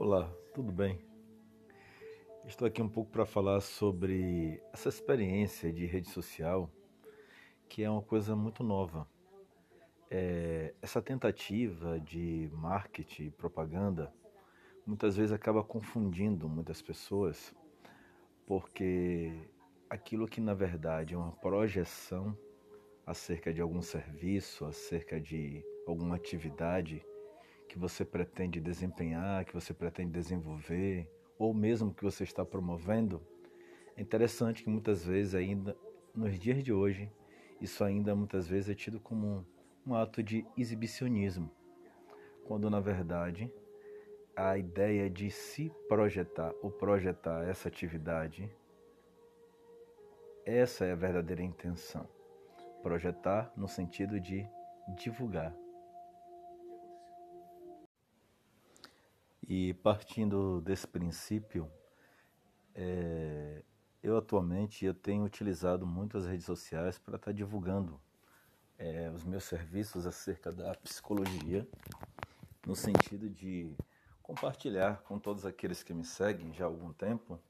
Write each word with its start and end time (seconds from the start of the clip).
Olá, 0.00 0.32
tudo 0.54 0.70
bem? 0.70 0.96
Estou 2.46 2.68
aqui 2.68 2.80
um 2.80 2.88
pouco 2.88 3.10
para 3.10 3.26
falar 3.26 3.60
sobre 3.60 4.62
essa 4.72 4.88
experiência 4.88 5.72
de 5.72 5.86
rede 5.86 6.08
social, 6.08 6.70
que 7.68 7.82
é 7.82 7.90
uma 7.90 8.00
coisa 8.00 8.36
muito 8.36 8.62
nova. 8.62 9.08
É, 10.08 10.72
essa 10.80 11.02
tentativa 11.02 11.98
de 11.98 12.48
marketing 12.52 13.24
e 13.24 13.30
propaganda 13.32 14.14
muitas 14.86 15.16
vezes 15.16 15.32
acaba 15.32 15.64
confundindo 15.64 16.48
muitas 16.48 16.80
pessoas, 16.80 17.52
porque 18.46 19.50
aquilo 19.90 20.28
que 20.28 20.40
na 20.40 20.54
verdade 20.54 21.14
é 21.14 21.18
uma 21.18 21.32
projeção 21.32 22.38
acerca 23.04 23.52
de 23.52 23.60
algum 23.60 23.82
serviço, 23.82 24.64
acerca 24.64 25.20
de 25.20 25.60
alguma 25.88 26.14
atividade 26.14 27.04
que 27.68 27.78
você 27.78 28.04
pretende 28.04 28.60
desempenhar, 28.60 29.44
que 29.44 29.54
você 29.54 29.72
pretende 29.74 30.10
desenvolver, 30.10 31.08
ou 31.38 31.54
mesmo 31.54 31.94
que 31.94 32.02
você 32.02 32.24
está 32.24 32.44
promovendo, 32.44 33.22
é 33.96 34.02
interessante 34.02 34.64
que 34.64 34.70
muitas 34.70 35.04
vezes 35.04 35.34
ainda 35.34 35.76
nos 36.14 36.38
dias 36.38 36.62
de 36.64 36.72
hoje 36.72 37.12
isso 37.60 37.84
ainda 37.84 38.14
muitas 38.14 38.48
vezes 38.48 38.70
é 38.70 38.74
tido 38.74 38.98
como 39.00 39.26
um, 39.26 39.44
um 39.86 39.94
ato 39.94 40.22
de 40.22 40.46
exibicionismo, 40.56 41.50
quando 42.44 42.70
na 42.70 42.80
verdade 42.80 43.52
a 44.34 44.56
ideia 44.56 45.10
de 45.10 45.30
se 45.30 45.72
projetar 45.88 46.52
ou 46.62 46.70
projetar 46.70 47.48
essa 47.48 47.68
atividade, 47.68 48.48
essa 50.46 50.84
é 50.84 50.92
a 50.92 50.96
verdadeira 50.96 51.42
intenção. 51.42 52.08
Projetar 52.82 53.52
no 53.56 53.66
sentido 53.66 54.20
de 54.20 54.48
divulgar. 54.96 55.52
E 59.48 59.72
partindo 59.72 60.60
desse 60.60 60.86
princípio, 60.86 61.72
é, 62.74 63.64
eu 64.02 64.18
atualmente 64.18 64.84
eu 64.84 64.92
tenho 64.92 65.24
utilizado 65.24 65.86
muito 65.86 66.18
as 66.18 66.26
redes 66.26 66.44
sociais 66.44 66.98
para 66.98 67.16
estar 67.16 67.30
tá 67.30 67.32
divulgando 67.32 67.98
é, 68.76 69.10
os 69.10 69.24
meus 69.24 69.44
serviços 69.44 70.06
acerca 70.06 70.52
da 70.52 70.74
psicologia, 70.74 71.66
no 72.66 72.76
sentido 72.76 73.30
de 73.30 73.74
compartilhar 74.22 75.00
com 75.04 75.18
todos 75.18 75.46
aqueles 75.46 75.82
que 75.82 75.94
me 75.94 76.04
seguem 76.04 76.52
já 76.52 76.64
há 76.64 76.68
algum 76.68 76.92
tempo 76.92 77.40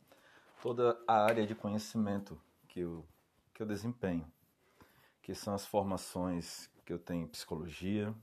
toda 0.63 0.97
a 1.05 1.25
área 1.25 1.45
de 1.45 1.55
conhecimento 1.57 2.41
que 2.69 2.79
eu, 2.79 3.05
que 3.53 3.61
eu 3.61 3.67
desempenho, 3.67 4.31
que 5.21 5.35
são 5.35 5.53
as 5.53 5.67
formações 5.67 6.71
que 6.87 6.93
eu 6.93 6.99
tenho 6.99 7.25
em 7.25 7.29
psicologia, 7.29 8.15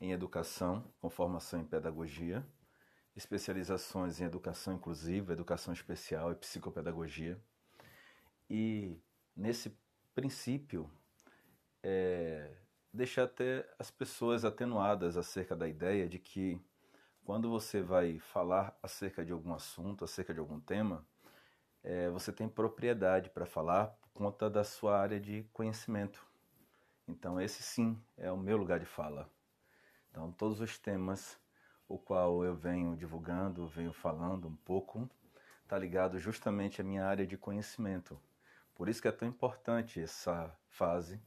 em 0.00 0.12
educação, 0.12 0.82
com 0.98 1.10
formação 1.10 1.60
em 1.60 1.64
pedagogia, 1.64 2.42
especializações 3.16 4.20
em 4.20 4.24
educação 4.24 4.74
inclusiva, 4.74 5.32
educação 5.32 5.72
especial 5.72 6.30
e 6.30 6.36
psicopedagogia. 6.36 7.40
E 8.48 9.00
nesse 9.34 9.76
princípio, 10.14 10.90
é, 11.82 12.54
deixar 12.92 13.24
até 13.24 13.68
as 13.78 13.90
pessoas 13.90 14.44
atenuadas 14.44 15.16
acerca 15.16 15.56
da 15.56 15.66
ideia 15.66 16.08
de 16.08 16.18
que 16.18 16.60
quando 17.24 17.50
você 17.50 17.82
vai 17.82 18.18
falar 18.18 18.78
acerca 18.82 19.24
de 19.24 19.32
algum 19.32 19.52
assunto, 19.52 20.04
acerca 20.04 20.32
de 20.32 20.38
algum 20.38 20.60
tema, 20.60 21.04
é, 21.82 22.08
você 22.10 22.32
tem 22.32 22.48
propriedade 22.48 23.30
para 23.30 23.46
falar 23.46 23.86
por 23.86 24.10
conta 24.10 24.50
da 24.50 24.62
sua 24.62 24.98
área 24.98 25.18
de 25.18 25.42
conhecimento. 25.52 26.24
Então, 27.08 27.40
esse 27.40 27.62
sim 27.62 28.00
é 28.16 28.30
o 28.30 28.36
meu 28.36 28.56
lugar 28.56 28.78
de 28.78 28.86
fala. 28.86 29.30
Então, 30.10 30.32
todos 30.32 30.60
os 30.60 30.78
temas 30.78 31.38
o 31.88 31.98
qual 31.98 32.44
eu 32.44 32.54
venho 32.54 32.96
divulgando, 32.96 33.66
venho 33.68 33.92
falando 33.92 34.48
um 34.48 34.56
pouco, 34.56 35.08
está 35.62 35.78
ligado 35.78 36.18
justamente 36.18 36.80
à 36.80 36.84
minha 36.84 37.04
área 37.04 37.26
de 37.26 37.36
conhecimento. 37.36 38.20
Por 38.74 38.88
isso 38.88 39.00
que 39.00 39.08
é 39.08 39.12
tão 39.12 39.26
importante 39.26 40.00
essa 40.00 40.54
fase 40.68 41.20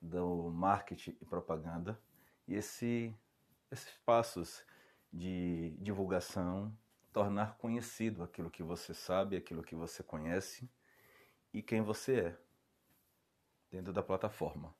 do 0.00 0.50
marketing 0.50 1.16
e 1.20 1.24
propaganda 1.24 2.00
e 2.46 2.54
esse, 2.54 3.14
esses 3.70 3.96
passos 4.04 4.64
de 5.12 5.76
divulgação, 5.80 6.76
tornar 7.12 7.56
conhecido 7.56 8.22
aquilo 8.22 8.50
que 8.50 8.62
você 8.62 8.94
sabe, 8.94 9.36
aquilo 9.36 9.62
que 9.62 9.74
você 9.74 10.02
conhece 10.02 10.70
e 11.52 11.62
quem 11.62 11.82
você 11.82 12.20
é 12.20 12.38
dentro 13.70 13.92
da 13.92 14.02
plataforma. 14.02 14.74